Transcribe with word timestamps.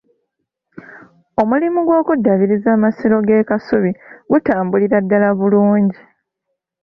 Omulimu 1.41 1.79
gw’okuddaabiriza 1.87 2.69
amasiro 2.77 3.15
g'e 3.27 3.47
Kasubi 3.49 3.91
gutambulira 4.31 4.97
ddala 5.03 5.29
bulungi. 5.39 6.01